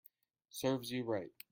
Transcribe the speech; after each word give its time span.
Serves 0.49 0.89
you 0.91 1.03
right 1.03 1.31